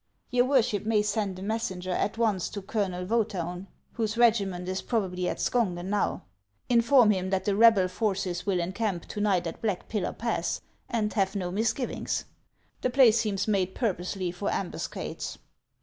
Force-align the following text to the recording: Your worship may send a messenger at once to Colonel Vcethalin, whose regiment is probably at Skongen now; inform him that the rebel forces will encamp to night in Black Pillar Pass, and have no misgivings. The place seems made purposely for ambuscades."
Your 0.31 0.45
worship 0.45 0.83
may 0.83 1.03
send 1.03 1.37
a 1.37 1.43
messenger 1.43 1.91
at 1.91 2.17
once 2.17 2.49
to 2.49 2.61
Colonel 2.63 3.05
Vcethalin, 3.05 3.67
whose 3.91 4.17
regiment 4.17 4.67
is 4.67 4.81
probably 4.81 5.29
at 5.29 5.37
Skongen 5.37 5.91
now; 5.91 6.23
inform 6.69 7.11
him 7.11 7.29
that 7.29 7.45
the 7.45 7.55
rebel 7.55 7.87
forces 7.87 8.43
will 8.43 8.59
encamp 8.59 9.05
to 9.09 9.21
night 9.21 9.45
in 9.45 9.57
Black 9.61 9.87
Pillar 9.89 10.13
Pass, 10.13 10.59
and 10.89 11.13
have 11.13 11.35
no 11.35 11.51
misgivings. 11.51 12.25
The 12.81 12.89
place 12.89 13.19
seems 13.19 13.47
made 13.47 13.75
purposely 13.75 14.31
for 14.31 14.49
ambuscades." 14.49 15.37